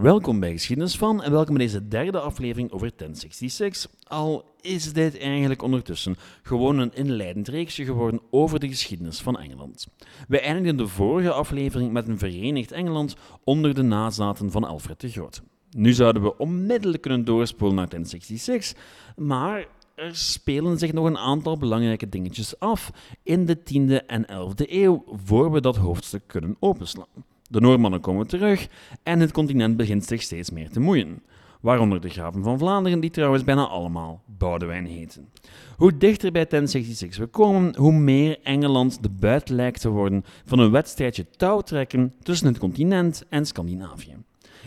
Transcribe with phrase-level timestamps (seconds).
[0.00, 3.90] Welkom bij Geschiedenis van en welkom bij deze derde aflevering over 1066.
[4.02, 9.86] Al is dit eigenlijk ondertussen gewoon een inleidend reeksje geworden over de geschiedenis van Engeland.
[10.28, 15.08] We eindigden de vorige aflevering met een verenigd Engeland onder de nazaten van Alfred de
[15.08, 15.40] Grote.
[15.70, 18.82] Nu zouden we onmiddellijk kunnen doorspoelen naar 1066,
[19.16, 22.90] maar er spelen zich nog een aantal belangrijke dingetjes af
[23.22, 27.28] in de 10e en 11e eeuw voor we dat hoofdstuk kunnen openslaan.
[27.50, 28.68] De Noormannen komen terug
[29.02, 31.22] en het continent begint zich steeds meer te moeien.
[31.60, 35.28] Waaronder de graven van Vlaanderen, die trouwens bijna allemaal Boudewijn heten.
[35.76, 40.58] Hoe dichter bij 1066 we komen, hoe meer Engeland de buit lijkt te worden van
[40.58, 44.16] een wedstrijdje touwtrekken tussen het continent en Scandinavië.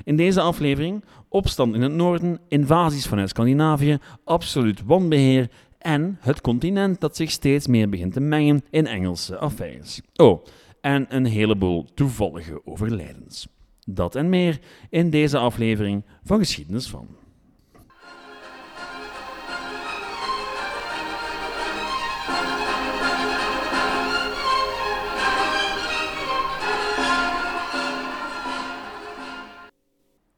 [0.04, 7.02] In deze aflevering opstand in het noorden, invasies vanuit Scandinavië, absoluut wanbeheer en het continent
[7.02, 10.02] dat zich steeds meer begint te mengen in Engelse affaires.
[10.16, 10.46] Oh,
[10.84, 13.48] en een heleboel toevallige overlijdens.
[13.86, 17.08] Dat en meer in deze aflevering van Geschiedenis van.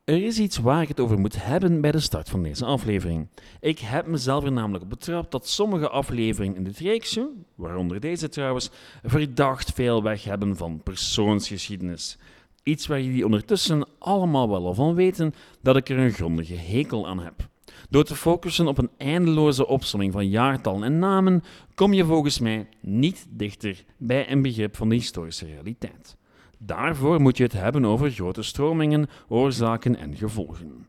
[0.05, 3.27] Er is iets waar ik het over moet hebben bij de start van deze aflevering.
[3.59, 8.29] Ik heb mezelf er namelijk op betrapt dat sommige afleveringen in dit reeksje, waaronder deze
[8.29, 8.69] trouwens,
[9.03, 12.17] verdacht veel weg hebben van persoonsgeschiedenis.
[12.63, 17.07] Iets waar jullie ondertussen allemaal wel al van weten dat ik er een grondige hekel
[17.07, 17.49] aan heb.
[17.89, 21.43] Door te focussen op een eindeloze opsomming van jaartallen en namen,
[21.75, 26.17] kom je volgens mij niet dichter bij een begrip van de historische realiteit.
[26.57, 30.87] Daarvoor moet je het hebben over grote stromingen, oorzaken en gevolgen.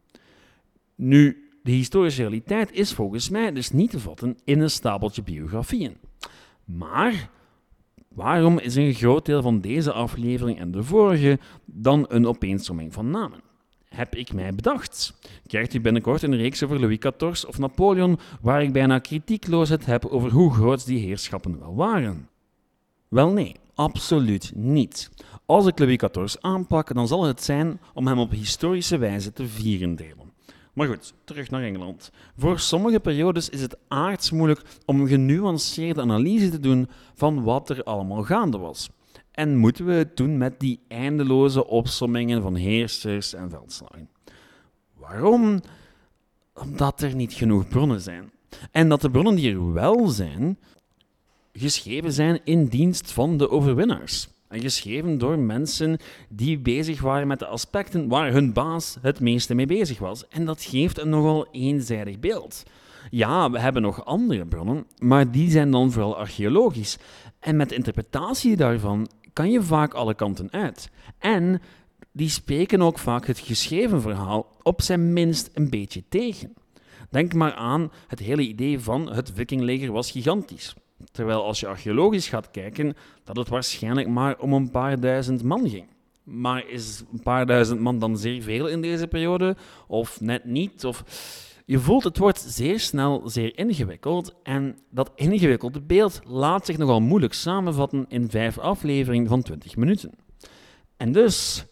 [0.94, 5.96] Nu, de historische realiteit is volgens mij dus niet te vatten in een stapeltje biografieën.
[6.64, 7.30] Maar
[8.08, 13.10] waarom is een groot deel van deze aflevering en de vorige dan een opeenstroming van
[13.10, 13.40] namen?
[13.88, 15.18] Heb ik mij bedacht.
[15.46, 19.86] Krijgt u binnenkort een reeks over Louis XIV of Napoleon, waar ik bijna kritiekloos het
[19.86, 22.28] heb over hoe groot die heerschappen wel waren?
[23.08, 25.10] Wel nee, absoluut niet.
[25.46, 29.46] Als ik Louis XIV aanpak, dan zal het zijn om hem op historische wijze te
[29.46, 30.32] vieren delen.
[30.72, 32.10] Maar goed, terug naar Engeland.
[32.36, 37.82] Voor sommige periodes is het aardsmoeilijk om een genuanceerde analyse te doen van wat er
[37.82, 38.90] allemaal gaande was.
[39.30, 44.08] En moeten we het doen met die eindeloze opsommingen van heersers en veldslagen.
[44.94, 45.60] Waarom?
[46.54, 48.30] Omdat er niet genoeg bronnen zijn.
[48.70, 50.58] En dat de bronnen die er wel zijn,
[51.58, 54.28] geschreven zijn in dienst van de overwinnaars.
[54.48, 59.54] En geschreven door mensen die bezig waren met de aspecten waar hun baas het meeste
[59.54, 60.28] mee bezig was.
[60.28, 62.62] En dat geeft een nogal eenzijdig beeld.
[63.10, 66.98] Ja, we hebben nog andere bronnen, maar die zijn dan vooral archeologisch.
[67.40, 70.90] En met interpretatie daarvan kan je vaak alle kanten uit.
[71.18, 71.60] En
[72.12, 76.54] die spreken ook vaak het geschreven verhaal op zijn minst een beetje tegen.
[77.10, 80.74] Denk maar aan het hele idee van het vikingleger was gigantisch.
[81.12, 85.68] Terwijl als je archeologisch gaat kijken, dat het waarschijnlijk maar om een paar duizend man
[85.68, 85.86] ging.
[86.22, 89.56] Maar is een paar duizend man dan zeer veel in deze periode?
[89.86, 90.84] Of net niet?
[90.84, 91.04] Of...
[91.66, 94.34] Je voelt, het wordt zeer snel zeer ingewikkeld.
[94.42, 100.12] En dat ingewikkelde beeld laat zich nogal moeilijk samenvatten in vijf afleveringen van 20 minuten.
[100.96, 101.66] En dus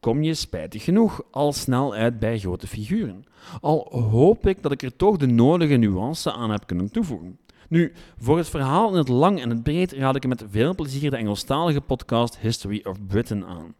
[0.00, 3.24] kom je spijtig genoeg al snel uit bij grote figuren.
[3.60, 7.38] Al hoop ik dat ik er toch de nodige nuance aan heb kunnen toevoegen.
[7.72, 11.10] Nu, voor het verhaal in het lang en het breed raad ik met veel plezier
[11.10, 13.74] de Engelstalige podcast History of Britain aan.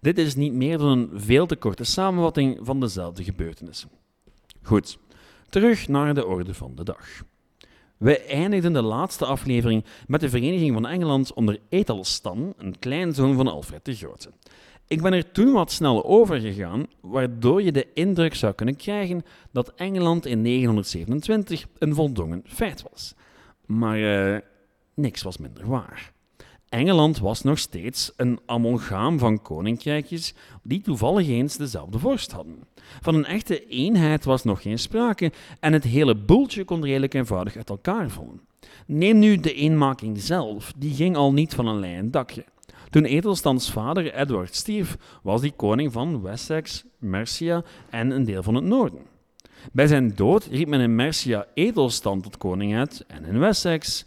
[0.00, 3.88] Dit is niet meer dan een veel te korte samenvatting van dezelfde gebeurtenissen.
[4.62, 4.98] Goed,
[5.48, 7.08] terug naar de orde van de dag.
[7.96, 13.48] We eindigden de laatste aflevering met de Vereniging van Engeland onder Ethelstan, een kleinzoon van
[13.48, 14.30] Alfred de Grote.
[14.86, 19.22] Ik ben er toen wat snel over gegaan, waardoor je de indruk zou kunnen krijgen
[19.52, 23.14] dat Engeland in 927 een voldongen feit was.
[23.66, 24.38] Maar uh,
[24.94, 26.12] niks was minder waar.
[26.68, 32.58] Engeland was nog steeds een amalgaam van koninkrijkjes die toevallig eens dezelfde vorst hadden.
[33.00, 37.56] Van een echte eenheid was nog geen sprake en het hele boeltje kon redelijk eenvoudig
[37.56, 38.40] uit elkaar vallen.
[38.86, 42.44] Neem nu de eenmaking zelf, die ging al niet van een lijn dakje.
[42.90, 48.54] Toen Edelstans vader Edward stierf, was hij koning van Wessex, Mercia en een deel van
[48.54, 49.13] het noorden.
[49.72, 54.04] Bij zijn dood riep men in Mercia Edelstan tot koning uit en in Wessex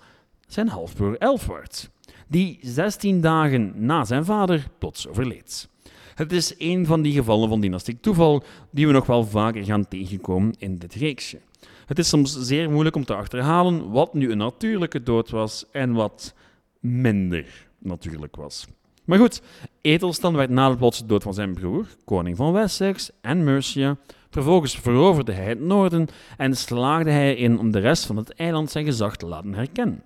[0.47, 1.89] zijn halfbroer Elfward,
[2.27, 5.69] die 16 dagen na zijn vader plots overleed.
[6.15, 9.87] Het is een van die gevallen van dynastiek toeval die we nog wel vaker gaan
[9.87, 11.39] tegenkomen in dit reeksje.
[11.85, 15.93] Het is soms zeer moeilijk om te achterhalen wat nu een natuurlijke dood was en
[15.93, 16.33] wat
[16.79, 18.65] minder natuurlijk was.
[19.05, 19.41] Maar goed,
[19.81, 23.97] Ethelstan werd na de plotse dood van zijn broer, koning van Wessex en Mercia,
[24.37, 26.07] vervolgens veroverde hij het noorden
[26.37, 30.03] en slaagde hij in om de rest van het eiland zijn gezag te laten herkennen.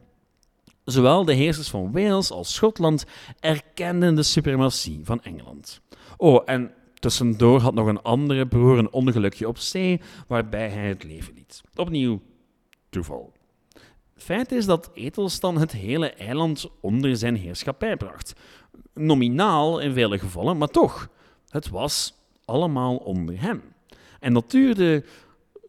[0.84, 3.06] Zowel de heersers van Wales als Schotland
[3.40, 5.82] erkenden de suprematie van Engeland.
[6.18, 11.04] Oh, en tussendoor had nog een andere broer een ongelukje op zee waarbij hij het
[11.04, 11.62] leven liet.
[11.76, 12.22] Opnieuw
[12.90, 13.34] toeval.
[14.16, 18.34] Feit is dat Ethelstan het hele eiland onder zijn heerschappij bracht.
[18.94, 21.10] Nominaal in vele gevallen, maar toch.
[21.50, 22.14] Het was
[22.46, 23.62] allemaal onder hem.
[24.22, 25.04] En dat duurde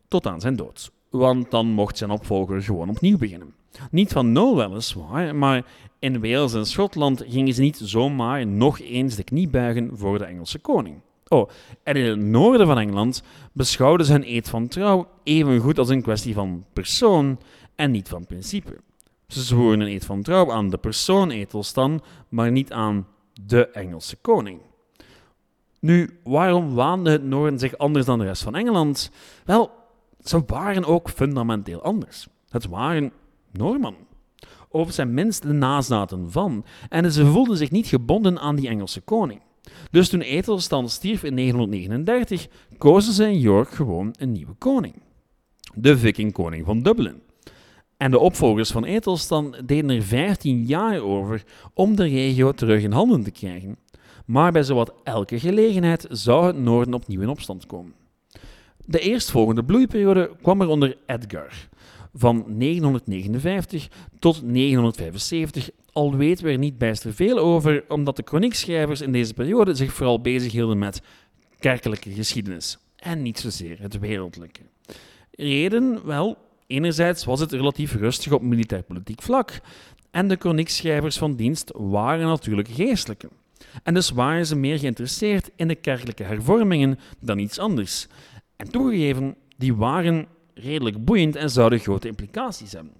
[0.08, 0.90] tot aan zijn dood.
[1.10, 3.54] Want dan mocht zijn opvolger gewoon opnieuw beginnen.
[3.90, 5.64] Niet van nul weliswaar, maar
[5.98, 10.24] in Wales en Schotland gingen ze niet zomaar nog eens de knie buigen voor de
[10.24, 10.96] Engelse koning.
[11.28, 11.48] Oh,
[11.82, 13.22] en in het noorden van Engeland
[13.52, 17.38] beschouwden ze hun eed van trouw even goed als een kwestie van persoon
[17.74, 18.76] en niet van principe.
[19.28, 23.06] Ze zwoeren een eed van trouw aan de persoon Ethelstan, maar niet aan
[23.46, 24.60] de Engelse koning.
[25.82, 29.10] Nu, waarom waande het noorden zich anders dan de rest van Engeland?
[29.44, 29.70] Wel,
[30.20, 32.28] ze waren ook fundamenteel anders.
[32.48, 33.12] Het waren
[33.52, 33.94] Norman.
[34.68, 39.00] Of zijn minst de nazaten van, en ze voelden zich niet gebonden aan die Engelse
[39.00, 39.40] koning.
[39.90, 44.94] Dus toen Ethelstan stierf in 939, kozen ze in York gewoon een nieuwe koning.
[45.74, 47.22] De vikingkoning van Dublin.
[47.96, 51.44] En de opvolgers van Ethelstan deden er 15 jaar over
[51.74, 53.76] om de regio terug in handen te krijgen.
[54.26, 57.92] Maar bij zowat elke gelegenheid zou het noorden opnieuw in opstand komen.
[58.84, 61.68] De eerstvolgende bloeiperiode kwam er onder Edgar,
[62.14, 63.88] van 959
[64.18, 69.34] tot 975, al weten we er niet bijster veel over, omdat de chroniekschrijvers in deze
[69.34, 71.02] periode zich vooral bezighielden met
[71.58, 74.60] kerkelijke geschiedenis en niet zozeer het wereldlijke.
[75.30, 76.06] Reden?
[76.06, 76.36] Wel,
[76.66, 79.60] enerzijds was het relatief rustig op militair-politiek vlak
[80.10, 83.28] en de chroniekschrijvers van dienst waren natuurlijk geestelijke.
[83.82, 88.06] En dus waren ze meer geïnteresseerd in de kerkelijke hervormingen dan iets anders.
[88.56, 92.92] En toegegeven, die waren redelijk boeiend en zouden grote implicaties hebben.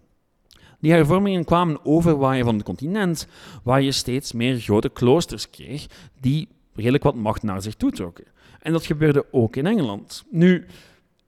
[0.81, 3.27] Die hervormingen kwamen overwaaien van het continent,
[3.63, 5.87] waar je steeds meer grote kloosters kreeg
[6.21, 8.25] die redelijk wat macht naar zich toetrokken.
[8.61, 10.25] En dat gebeurde ook in Engeland.
[10.31, 10.67] Nu,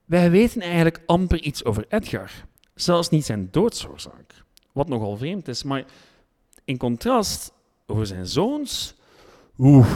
[0.05, 2.31] wij weten eigenlijk amper iets over Edgar,
[2.75, 4.45] zelfs niet zijn doodsoorzaak.
[4.73, 5.85] Wat nogal vreemd is, maar
[6.65, 7.53] in contrast
[7.87, 8.95] over zijn zoons,
[9.59, 9.87] oeh,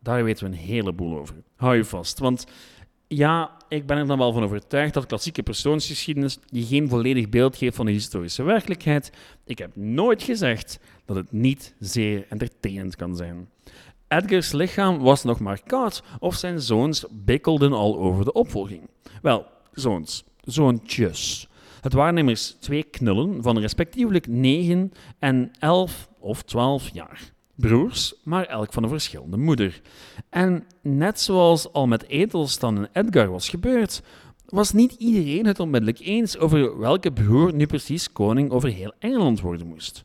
[0.00, 1.34] daar weten we een heleboel over.
[1.56, 2.46] Hou je vast, want
[3.08, 7.56] ja, ik ben er dan wel van overtuigd dat klassieke persoonsgeschiedenis je geen volledig beeld
[7.56, 9.12] geeft van de historische werkelijkheid.
[9.44, 13.48] Ik heb nooit gezegd dat het niet zeer entertainend kan zijn.
[14.08, 18.88] Edgars lichaam was nog maar koud of zijn zoons bikkelden al over de opvolging.
[19.22, 21.48] Wel, zoons, zoontjes.
[21.80, 28.46] Het waren immers twee knullen van respectievelijk 9 en 11 of 12 jaar broers, maar
[28.46, 29.80] elk van een verschillende moeder.
[30.30, 34.02] En net zoals al met Ethelstan en Edgar was gebeurd,
[34.46, 39.40] was niet iedereen het onmiddellijk eens over welke broer nu precies koning over heel Engeland
[39.40, 40.04] worden moest.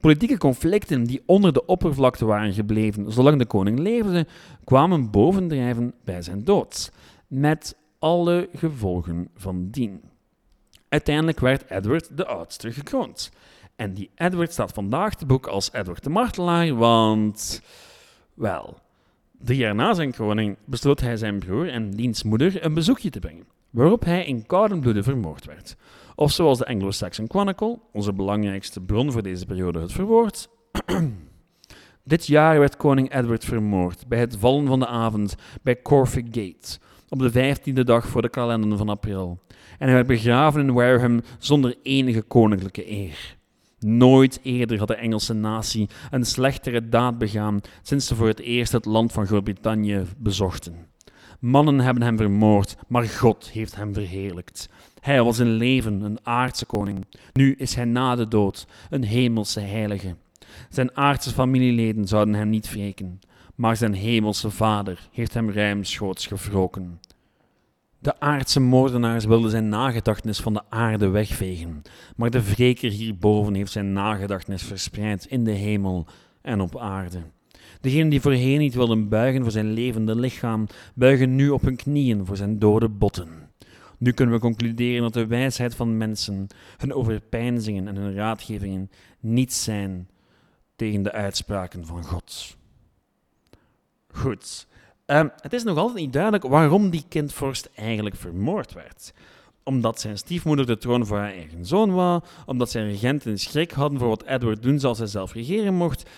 [0.00, 4.26] Politieke conflicten die onder de oppervlakte waren gebleven zolang de koning leefde,
[4.64, 6.92] kwamen bovendrijven bij zijn dood,
[7.26, 10.00] met alle gevolgen van dien.
[10.88, 13.30] Uiteindelijk werd Edward de oudste gekroond.
[13.82, 17.62] En die Edward staat vandaag te boek als Edward de Martelaar, want,
[18.34, 18.78] wel,
[19.38, 23.18] drie jaar na zijn kroning besloot hij zijn broer en diens moeder een bezoekje te
[23.18, 25.76] brengen, waarop hij in koude bloeden vermoord werd.
[26.14, 30.48] Of zoals de Anglo-Saxon Chronicle, onze belangrijkste bron voor deze periode, het verwoordt.
[32.04, 36.78] Dit jaar werd koning Edward vermoord bij het vallen van de avond bij Corfe Gate,
[37.08, 39.38] op de vijftiende dag voor de kalender van april.
[39.78, 43.40] En hij werd begraven in Wareham zonder enige koninklijke eer.
[43.82, 48.72] Nooit eerder had de Engelse natie een slechtere daad begaan sinds ze voor het eerst
[48.72, 50.86] het land van Groot-Brittannië bezochten.
[51.40, 54.68] Mannen hebben hem vermoord, maar God heeft hem verheerlijkt.
[55.00, 57.06] Hij was in leven een aardse koning.
[57.32, 60.16] Nu is hij na de dood een hemelse heilige.
[60.68, 63.20] Zijn aardse familieleden zouden hem niet wreken,
[63.54, 67.00] maar zijn hemelse vader heeft hem ruimschoots gewroken.
[68.02, 71.82] De aardse moordenaars wilden zijn nagedachtenis van de aarde wegvegen,
[72.16, 76.06] maar de wreker hierboven heeft zijn nagedachtenis verspreid in de hemel
[76.40, 77.18] en op aarde.
[77.80, 82.26] Degenen die voorheen niet wilden buigen voor zijn levende lichaam, buigen nu op hun knieën
[82.26, 83.28] voor zijn dode botten.
[83.98, 88.90] Nu kunnen we concluderen dat de wijsheid van mensen, hun overpeinzingen en hun raadgevingen
[89.20, 90.08] niets zijn
[90.76, 92.56] tegen de uitspraken van God.
[94.08, 94.66] Goed.
[95.12, 99.12] Ehm, het is nog altijd niet duidelijk waarom die kindvorst eigenlijk vermoord werd.
[99.62, 103.98] Omdat zijn stiefmoeder de troon voor haar eigen zoon wou, omdat zijn regenten schrik hadden
[103.98, 106.10] voor wat Edward doen zou als hij zelf regeren mocht.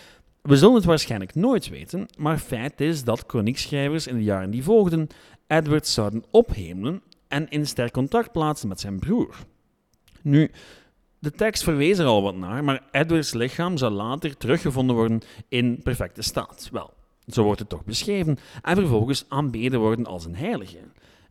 [0.43, 4.63] We zullen het waarschijnlijk nooit weten, maar feit is dat kroniekschrijvers in de jaren die
[4.63, 5.09] volgden
[5.47, 9.37] Edward zouden ophemelen en in sterk contact plaatsen met zijn broer.
[10.23, 10.51] Nu,
[11.19, 15.81] de tekst verwees er al wat naar, maar Edwards lichaam zou later teruggevonden worden in
[15.83, 16.69] perfecte staat.
[16.73, 16.93] Wel,
[17.27, 20.79] zo wordt het toch beschreven, en vervolgens aanbeden worden als een heilige.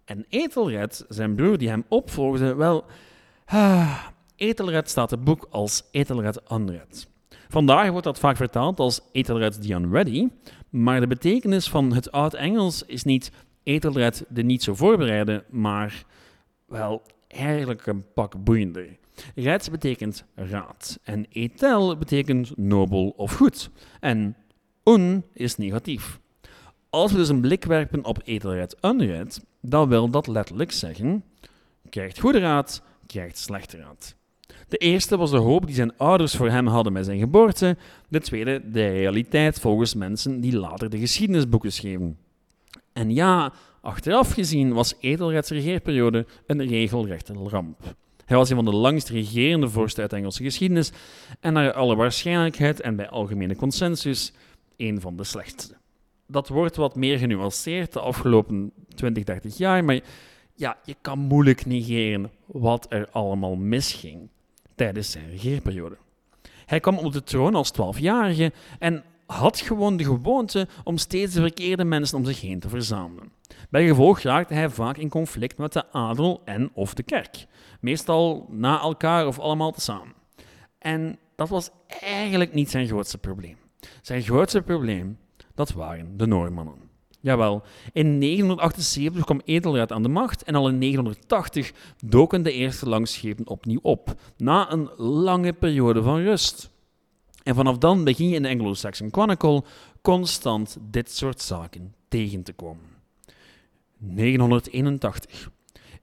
[0.06, 2.86] En Ethelred, zijn broer die hem opvolgde, wel,
[3.46, 4.04] ah,
[4.36, 7.08] Ethelred staat het boek als Ethelred Unread.
[7.50, 10.28] Vandaag wordt dat vaak vertaald als Ethelred the Unready,
[10.70, 13.32] maar de betekenis van het Oud-Engels is niet
[13.64, 16.04] Ethelred de niet zo voorbereide, maar
[16.66, 18.98] wel eigenlijk een pak boeiender.
[19.36, 23.70] Red betekent raad en etel betekent nobel of goed
[24.00, 24.36] en
[24.84, 26.20] un is negatief.
[26.90, 31.24] Als we dus een blik werpen op Ethelred Unred, dan wil dat letterlijk zeggen:
[31.90, 34.16] krijgt goede raad, krijgt slechte raad.
[34.68, 37.78] De eerste was de hoop die zijn ouders voor hem hadden bij zijn geboorte,
[38.10, 42.18] de tweede de realiteit volgens mensen die later de geschiedenisboeken schreven.
[42.94, 47.96] En ja, achteraf gezien was Ethelreds regeerperiode een regelrechte ramp.
[48.26, 50.92] Hij was een van de langst regerende vorsten uit Engelse geschiedenis
[51.40, 54.34] en naar alle waarschijnlijkheid en bij algemene consensus
[54.78, 55.76] een van de slechtste.
[56.28, 60.00] Dat wordt wat meer genuanceerd de afgelopen 20, 30 jaar, maar
[60.56, 64.30] ja, je kan moeilijk negeren wat er allemaal misging
[64.76, 65.98] tijdens zijn regeerperiode.
[66.66, 71.42] Hij kwam op de troon als 12-jarige en had gewoon de gewoonte om steeds de
[71.42, 73.32] verkeerde mensen om zich heen te verzamelen.
[73.70, 77.46] Bij gevolg raakte hij vaak in conflict met de adel en of de kerk.
[77.80, 80.14] Meestal na elkaar of allemaal tezamen.
[80.78, 81.70] En dat was
[82.02, 83.58] eigenlijk niet zijn grootste probleem.
[84.02, 85.18] Zijn grootste probleem,
[85.56, 86.92] dat waren de Noormannen.
[87.20, 87.64] Jawel,
[87.94, 91.74] in 978 kwam Edelred aan de macht en al in 980
[92.06, 96.70] doken de eerste langschepen opnieuw op, na een lange periode van rust.
[97.44, 99.64] En vanaf dan begin je in de Anglo-Saxon Chronicle
[100.02, 102.86] constant dit soort zaken tegen te komen.
[103.98, 105.50] 981.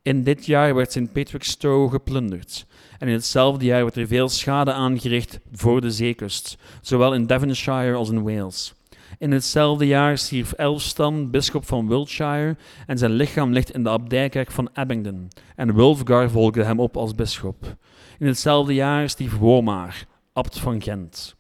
[0.03, 1.13] In dit jaar werd St.
[1.13, 2.67] Patrick's Stowe geplunderd.
[3.01, 7.95] En in hetzelfde jaar werd er veel schade aangericht voor de zeekust, zowel in Devonshire
[7.95, 8.75] als in Wales.
[9.19, 14.51] In hetzelfde jaar stierf Elfstan, bisschop van Wiltshire, en zijn lichaam ligt in de abdijkerk
[14.51, 15.29] van Abingdon.
[15.57, 17.77] En Wulfgar volgde hem op als bisschop.
[18.19, 21.37] In hetzelfde jaar stierf Womaar, abt van Gent.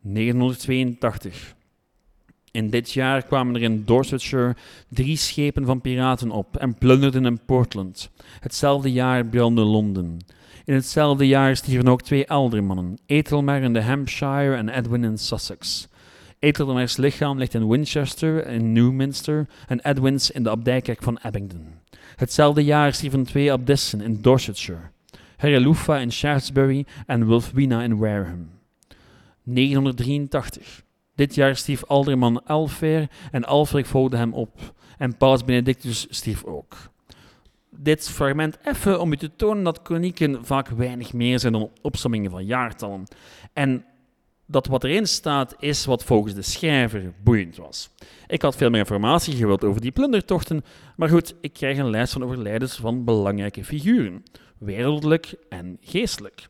[0.00, 1.54] 982.
[2.56, 4.56] In dit jaar kwamen er in Dorsetshire
[4.88, 8.10] drie schepen van piraten op en plunderden in Portland.
[8.40, 10.18] Hetzelfde jaar brandde Londen.
[10.64, 15.18] In hetzelfde jaar stierven ook twee oudere mannen, Ethelmer in de Hampshire en Edwin in
[15.18, 15.88] Sussex.
[16.38, 21.66] Ethelmer's lichaam ligt in Winchester in Newminster en Edwin's in de abdijkerk van Abingdon.
[22.16, 24.90] Hetzelfde jaar stierven twee abdissen in Dorsetshire,
[25.36, 28.48] Herelufa in Shaftesbury en Wulfwina in Wareham.
[29.42, 30.84] 983.
[31.16, 34.74] Dit jaar stierf alderman Alfer en Alfred volgde hem op.
[34.98, 36.76] En Paus Benedictus stierf ook.
[37.70, 42.30] Dit fragment even om u te tonen dat kronieken vaak weinig meer zijn dan opsommingen
[42.30, 43.04] van jaartallen.
[43.52, 43.84] En
[44.46, 47.90] dat wat erin staat is wat volgens de schrijver boeiend was.
[48.26, 50.64] Ik had veel meer informatie gewild over die plundertochten,
[50.96, 54.22] maar goed, ik krijg een lijst van overlijdens van belangrijke figuren,
[54.58, 56.48] wereldlijk en geestelijk.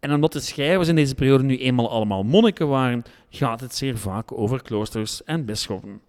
[0.00, 3.98] En omdat de schrijvers in deze periode nu eenmaal allemaal monniken waren, gaat het zeer
[3.98, 6.00] vaak over kloosters en bisschoppen.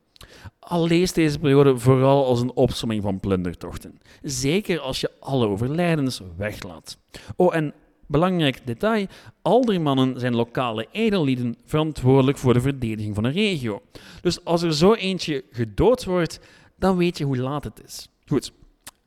[0.60, 6.22] Al leest deze periode vooral als een opsomming van plundertochten, zeker als je alle overlijdens
[6.38, 6.98] weglaat.
[7.36, 7.74] Oh, en
[8.08, 9.08] belangrijk detail,
[9.42, 13.82] al die mannen zijn lokale edellieden verantwoordelijk voor de verdediging van een regio.
[14.22, 16.40] Dus als er zo eentje gedood wordt,
[16.76, 18.10] dan weet je hoe laat het is.
[18.28, 18.52] Goed,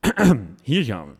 [0.62, 1.14] hier gaan we.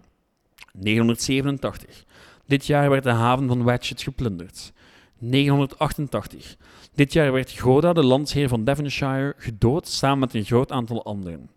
[0.73, 2.04] 987.
[2.47, 4.73] Dit jaar werd de haven van Watchet geplunderd.
[5.19, 6.57] 988.
[6.95, 11.51] Dit jaar werd Goda, de landsheer van Devonshire, gedood samen met een groot aantal anderen.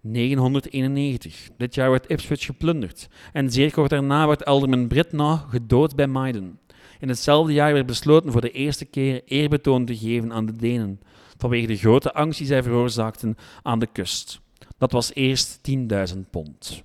[0.00, 1.48] 991.
[1.56, 3.08] Dit jaar werd Ipswich geplunderd.
[3.32, 6.58] En zeer kort daarna werd Alderman Britna gedood bij Maiden.
[7.00, 11.00] In hetzelfde jaar werd besloten voor de eerste keer eerbetoon te geven aan de Denen,
[11.36, 14.40] vanwege de grote angst die zij veroorzaakten aan de kust.
[14.78, 16.82] Dat was eerst 10.000 pond.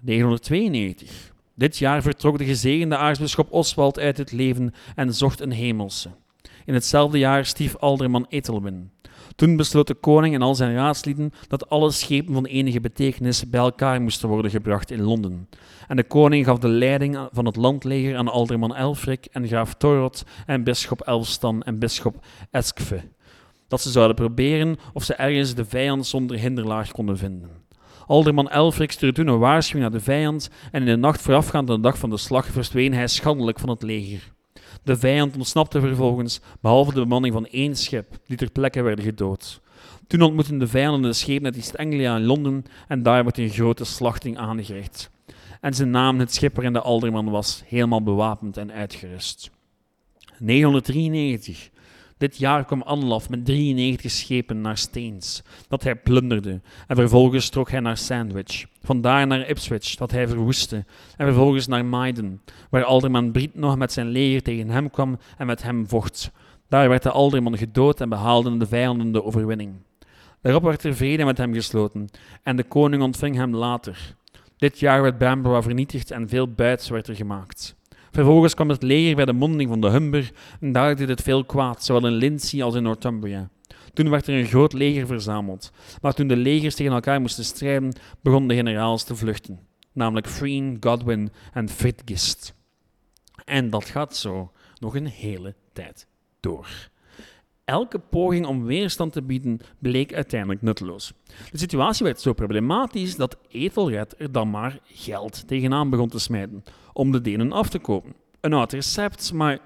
[0.00, 1.29] 992.
[1.60, 6.10] Dit jaar vertrok de gezegende aartsbisschop Oswald uit het leven en zocht een hemelse.
[6.64, 8.90] In hetzelfde jaar stief alderman Ethelwin.
[9.36, 13.60] Toen besloot de koning en al zijn raadslieden dat alle schepen van enige betekenis bij
[13.60, 15.48] elkaar moesten worden gebracht in Londen.
[15.88, 20.24] En de koning gaf de leiding van het landleger aan alderman Elfrik en graaf Torot
[20.46, 23.00] en bisschop Elfstan en bisschop Eskve.
[23.68, 27.59] Dat ze zouden proberen of ze ergens de vijand zonder hinderlaag konden vinden.
[28.10, 31.76] Alderman Elfrik stuurde toen een waarschuwing naar de vijand en in de nacht voorafgaand aan
[31.76, 34.32] de dag van de slag verdween hij schandelijk van het leger.
[34.82, 39.60] De vijand ontsnapte vervolgens, behalve de bemanning van één schip, die ter plekke werden gedood.
[40.06, 43.50] Toen ontmoetten de vijanden de schepen uit East Anglia in Londen en daar werd een
[43.50, 45.10] grote slachting aangericht.
[45.60, 49.50] En ze namen het schip waarin de alderman was, helemaal bewapend en uitgerust.
[50.38, 51.70] 993.
[52.20, 57.70] Dit jaar kwam Anlaf met 93 schepen naar Steens, dat hij plunderde, en vervolgens trok
[57.70, 60.84] hij naar Sandwich, vandaar naar Ipswich, dat hij verwoestte,
[61.16, 65.46] en vervolgens naar Maiden, waar alderman Briet nog met zijn leger tegen hem kwam en
[65.46, 66.30] met hem vocht.
[66.68, 69.74] Daar werd de alderman gedood en behaalden de vijanden de overwinning.
[70.42, 72.08] Daarop werd er vrede met hem gesloten,
[72.42, 74.16] en de koning ontving hem later.
[74.56, 77.78] Dit jaar werd Bamborough vernietigd en veel buits werd er gemaakt.
[78.10, 81.44] Vervolgens kwam het leger bij de monding van de Humber en daar deed het veel
[81.44, 83.50] kwaad, zowel in Lindsey als in Northumbria.
[83.92, 87.92] Toen werd er een groot leger verzameld, maar toen de legers tegen elkaar moesten strijden,
[88.20, 89.60] begonnen de generaals te vluchten,
[89.92, 92.54] namelijk Freen, Godwin en Fitgist.
[93.44, 96.06] En dat gaat zo nog een hele tijd
[96.40, 96.90] door.
[97.70, 101.12] Elke poging om weerstand te bieden bleek uiteindelijk nutteloos.
[101.50, 106.64] De situatie werd zo problematisch dat Ethelred er dan maar geld tegenaan begon te smijten
[106.92, 108.14] om de Denen af te kopen.
[108.40, 109.58] Een oud recept, maar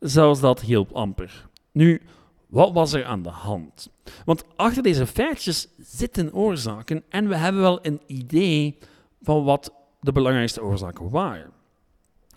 [0.00, 1.48] zelfs dat hielp amper.
[1.72, 2.02] Nu,
[2.46, 3.90] wat was er aan de hand?
[4.24, 8.78] Want achter deze feitjes zitten oorzaken en we hebben wel een idee
[9.22, 11.50] van wat de belangrijkste oorzaken waren.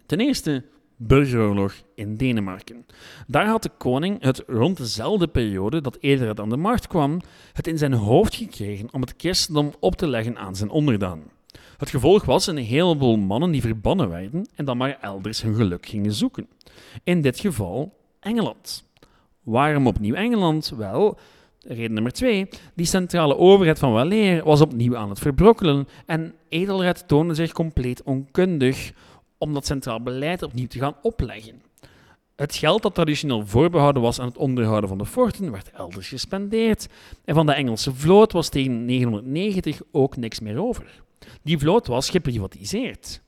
[0.06, 0.64] Ten eerste
[0.98, 2.86] burgeroorlog in Denemarken.
[3.28, 7.22] Daar had de koning het rond dezelfde periode dat Edered aan de macht kwam,
[7.54, 11.32] het in zijn hoofd gekregen om het christendom op te leggen aan zijn onderdanen.
[11.78, 15.86] Het gevolg was een heleboel mannen die verbannen werden en dan maar elders hun geluk
[15.86, 16.48] gingen zoeken.
[17.04, 18.86] In dit geval Engeland.
[19.44, 20.74] Waarom opnieuw Engeland?
[20.78, 21.18] Wel,
[21.60, 27.08] reden nummer twee, die centrale overheid van Waleer was opnieuw aan het verbrokkelen en Edelred
[27.08, 28.94] toonde zich compleet onkundig
[29.38, 31.62] om dat centraal beleid opnieuw te gaan opleggen.
[32.36, 36.88] Het geld dat traditioneel voorbehouden was aan het onderhouden van de forten werd elders gespendeerd
[37.26, 41.04] en van de Engelse vloot was tegen 990 ook niks meer over.
[41.42, 43.22] Die vloot was geprivatiseerd.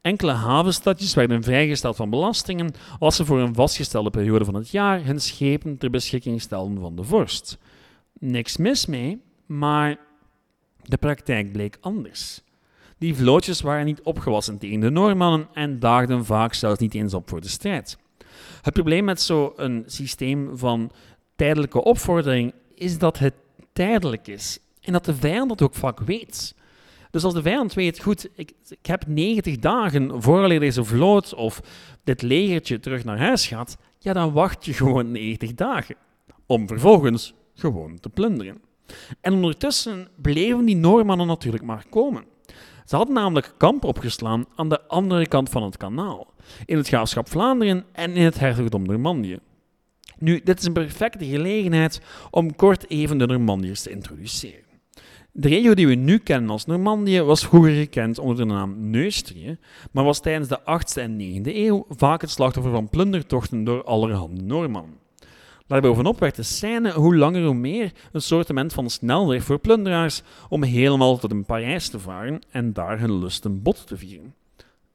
[0.00, 5.04] Enkele havenstadjes werden vrijgesteld van belastingen als ze voor een vastgestelde periode van het jaar
[5.04, 7.58] hun schepen ter beschikking stelden van de vorst.
[8.18, 9.98] Niks mis mee, maar
[10.82, 12.42] de praktijk bleek anders.
[13.04, 17.28] Die vlootjes waren niet opgewassen tegen de Noormannen en daagden vaak zelfs niet eens op
[17.28, 17.98] voor de strijd.
[18.62, 20.90] Het probleem met zo'n systeem van
[21.36, 23.34] tijdelijke opvordering is dat het
[23.72, 26.54] tijdelijk is en dat de vijand dat ook vaak weet.
[27.10, 31.60] Dus als de vijand weet, goed, ik, ik heb 90 dagen voordat deze vloot of
[32.04, 35.96] dit legertje terug naar huis gaat, ja, dan wacht je gewoon 90 dagen
[36.46, 38.60] om vervolgens gewoon te plunderen.
[39.20, 42.32] En ondertussen bleven die Noormannen natuurlijk maar komen.
[42.84, 46.32] Ze hadden namelijk kamp opgeslaan aan de andere kant van het kanaal,
[46.64, 49.38] in het graafschap Vlaanderen en in het hertogdom Normandië.
[50.18, 54.62] Nu, dit is een perfecte gelegenheid om kort even de Normandiërs te introduceren.
[55.32, 59.58] De regio die we nu kennen als Normandië was vroeger gekend onder de naam Neustrië,
[59.92, 64.42] maar was tijdens de 8e en 9e eeuw vaak het slachtoffer van plundertochten door allerhande
[64.42, 65.03] Noormannen.
[65.66, 70.62] Daarbovenop werd de Seine hoe langer hoe meer een soortement van snelweg voor plunderaars om
[70.62, 74.34] helemaal tot in Parijs te varen en daar hun lusten bot te vieren.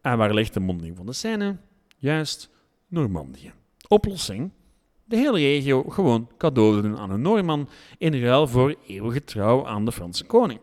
[0.02, 1.58] En waar ligt de monding van de Seine?
[1.98, 2.50] Juist,
[2.88, 3.52] Normandië.
[3.88, 4.52] Oplossing?
[5.06, 9.86] De hele regio gewoon cadeau doen aan een Noorman in ruil voor eeuwige trouw aan
[9.86, 10.60] de Franse koning.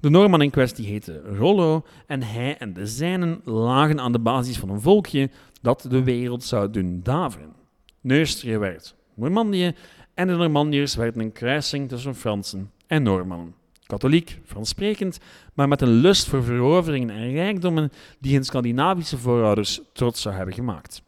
[0.00, 4.58] De Noorman in kwestie heette Rollo en hij en de zijnen lagen aan de basis
[4.58, 7.52] van een volkje dat de wereld zou doen daveren.
[8.00, 9.74] Neustrië werd Normandië
[10.14, 13.54] en de Normandiërs werden een kruising tussen Fransen en Noormannen.
[13.86, 15.18] Katholiek, Franssprekend,
[15.54, 20.54] maar met een lust voor veroveringen en rijkdommen die hun Scandinavische voorouders trots zou hebben
[20.54, 21.02] gemaakt.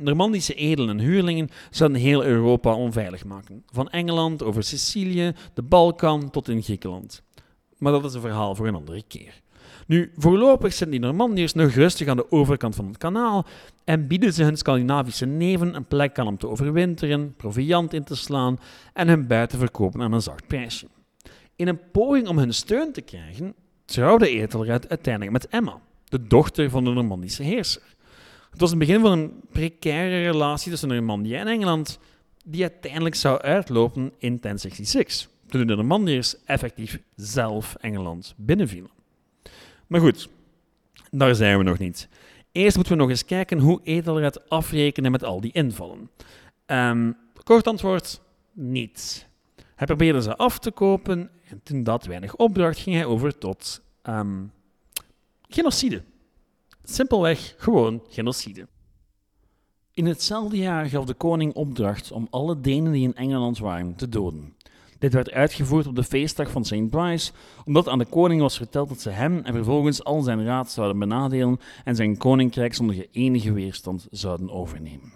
[0.00, 6.30] Normandische edelen en huurlingen zouden heel Europa onveilig maken, van Engeland over Sicilië, de Balkan
[6.30, 7.22] tot in Griekenland.
[7.78, 9.41] Maar dat is een verhaal voor een andere keer.
[9.92, 13.46] Nu, voorlopig zijn die Normandiërs nog rustig aan de overkant van het kanaal
[13.84, 18.16] en bieden ze hun Scandinavische neven een plek aan om te overwinteren, proviand in te
[18.16, 18.58] slaan
[18.92, 20.86] en hun buiten verkopen aan een zacht prijsje.
[21.56, 26.70] In een poging om hun steun te krijgen, trouwde Ethelred uiteindelijk met Emma, de dochter
[26.70, 27.82] van de Normandische heerser.
[28.50, 31.98] Het was het begin van een precaire relatie tussen Normandië en Engeland,
[32.44, 39.01] die uiteindelijk zou uitlopen in 1066, toen de Normandiërs effectief zelf Engeland binnenvielen.
[39.92, 40.28] Maar goed,
[41.10, 42.08] daar zijn we nog niet.
[42.52, 46.10] Eerst moeten we nog eens kijken hoe Edelred afrekenen met al die invallen.
[46.66, 48.20] Um, kort antwoord,
[48.52, 49.26] niets.
[49.74, 53.82] Hij probeerde ze af te kopen en toen dat weinig opdracht ging hij over tot
[54.02, 54.52] um,
[55.48, 56.02] genocide.
[56.84, 58.66] Simpelweg gewoon genocide.
[59.94, 64.08] In hetzelfde jaar gaf de koning opdracht om alle Denen die in Engeland waren te
[64.08, 64.54] doden.
[65.02, 66.90] Dit werd uitgevoerd op de feestdag van St.
[66.90, 67.32] Bryce,
[67.64, 70.98] omdat aan de koning was verteld dat ze hem en vervolgens al zijn raad zouden
[70.98, 75.12] benadelen en zijn koninkrijk zonder enige weerstand zouden overnemen.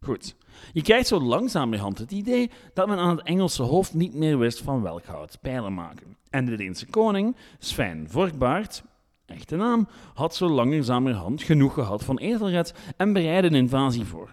[0.00, 0.36] Goed,
[0.72, 4.60] je krijgt zo langzamerhand het idee dat men aan het Engelse hof niet meer wist
[4.60, 6.16] van welk hout pijlen maken.
[6.30, 8.82] En de Deense koning, Sven Vorkbaard,
[9.26, 14.30] echte naam, had zo langzamerhand genoeg gehad van Ethelred en bereidde een invasie voor.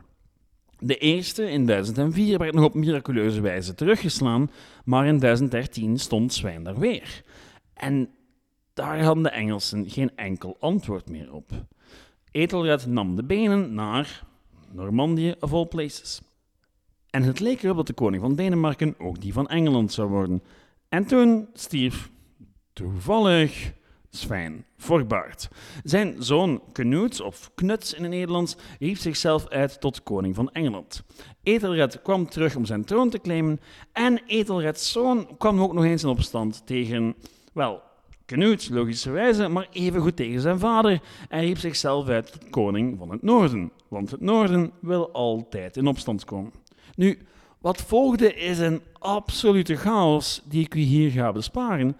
[0.83, 4.51] De eerste in 1004 werd nog op miraculeuze wijze teruggeslaan,
[4.85, 7.23] maar in 1013 stond Zwijn daar weer.
[7.73, 8.09] En
[8.73, 11.51] daar hadden de Engelsen geen enkel antwoord meer op.
[12.31, 14.23] Ethelred nam de benen naar
[14.71, 16.21] Normandië of all places.
[17.09, 20.43] En het leek erop dat de koning van Denemarken ook die van Engeland zou worden.
[20.89, 22.09] En toen stierf
[22.73, 23.73] toevallig
[24.11, 25.49] Sven Vorkbaard.
[25.83, 31.03] Zijn zoon Knut, of Knuts in het Nederlands, riep zichzelf uit tot koning van Engeland.
[31.43, 33.59] Ethelred kwam terug om zijn troon te claimen
[33.91, 37.15] en Ethelreds zoon kwam ook nog eens in opstand tegen,
[37.53, 37.81] wel,
[38.25, 43.21] Knut, logischerwijze, maar evengoed tegen zijn vader en riep zichzelf uit tot koning van het
[43.21, 46.51] noorden, want het noorden wil altijd in opstand komen.
[46.95, 47.19] Nu,
[47.59, 51.97] wat volgde is een absolute chaos die ik u hier ga besparen,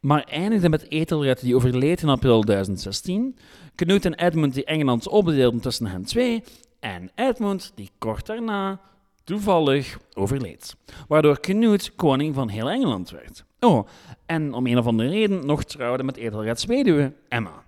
[0.00, 3.36] maar eindigde met Ethelred die overleed in april 1016,
[3.74, 6.44] Knut en Edmund die Engeland opdeelden tussen hen twee,
[6.80, 8.80] en Edmund die kort daarna
[9.24, 10.76] toevallig overleed,
[11.08, 13.44] waardoor Knut koning van heel Engeland werd.
[13.60, 13.88] Oh,
[14.26, 17.62] en om een of andere reden nog trouwde met Ethelreds weduwe Emma.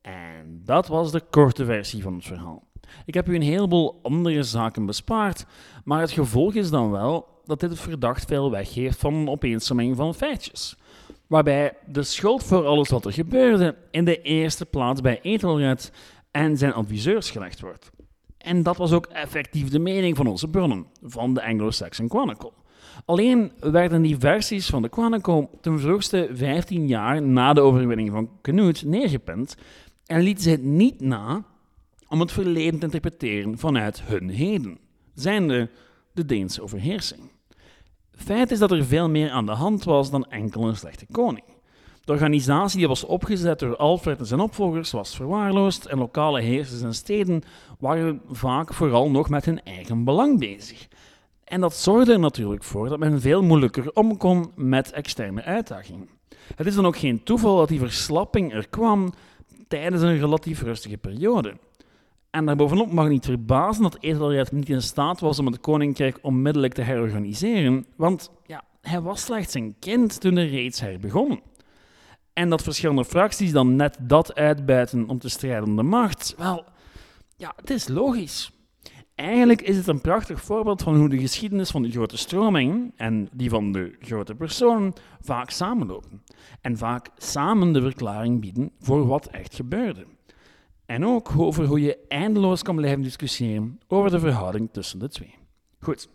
[0.00, 2.62] En dat was de korte versie van het verhaal.
[3.04, 5.46] Ik heb u een heleboel andere zaken bespaard,
[5.84, 10.14] maar het gevolg is dan wel dat dit verdacht veel weggeeft van een opeensomming van
[10.14, 10.76] feitjes
[11.26, 15.92] waarbij de schuld voor alles wat er gebeurde in de eerste plaats bij Ethelred
[16.30, 17.90] en zijn adviseurs gelegd wordt.
[18.38, 22.52] En dat was ook effectief de mening van onze bronnen, van de Anglo-Saxon Chronicle.
[23.04, 28.30] Alleen werden die versies van de Chronicle ten vroegste 15 jaar na de overwinning van
[28.40, 29.56] Knut neergepend
[30.06, 31.44] en lieten ze het niet na
[32.08, 34.78] om het verleden te interpreteren vanuit hun heden,
[35.14, 35.70] zijnde
[36.12, 37.20] de Deense overheersing.
[38.16, 41.44] Feit is dat er veel meer aan de hand was dan enkel een slechte koning.
[42.04, 46.82] De organisatie die was opgezet door Alfred en zijn opvolgers was verwaarloosd en lokale heersers
[46.82, 47.42] en steden
[47.78, 50.88] waren vaak vooral nog met hun eigen belang bezig.
[51.44, 56.08] En dat zorgde er natuurlijk voor dat men veel moeilijker om kon met externe uitdagingen.
[56.54, 59.12] Het is dan ook geen toeval dat die verslapping er kwam
[59.68, 61.56] tijdens een relatief rustige periode.
[62.34, 66.74] En daarbovenop mag niet verbazen dat Ethelred niet in staat was om het koninkrijk onmiddellijk
[66.74, 71.40] te herorganiseren, want ja, hij was slechts een kind toen de reeds herbegonnen.
[72.32, 76.64] En dat verschillende fracties dan net dat uitbuiten om te strijden om de macht, wel,
[77.36, 78.52] ja, het is logisch.
[79.14, 83.28] Eigenlijk is het een prachtig voorbeeld van hoe de geschiedenis van de grote stroming en
[83.32, 86.22] die van de grote personen vaak samenlopen.
[86.60, 90.06] En vaak samen de verklaring bieden voor wat echt gebeurde.
[90.86, 95.34] En ook over hoe je eindeloos kan blijven discussiëren over de verhouding tussen de twee.
[95.78, 96.08] Goed,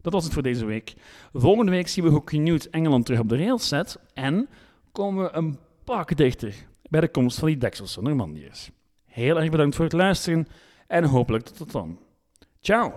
[0.00, 0.94] dat was het voor deze week.
[1.32, 4.48] Volgende week zien we hoe Knut Engeland terug op de rails zet en
[4.92, 6.54] komen we een pak dichter
[6.90, 8.70] bij de komst van die dekselse Normandiërs.
[9.04, 10.48] Heel erg bedankt voor het luisteren
[10.86, 11.98] en hopelijk tot dan.
[12.60, 12.94] Ciao!